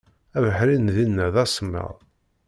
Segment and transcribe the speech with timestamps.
[0.37, 1.95] Abeḥri n dinna d asemmaḍ.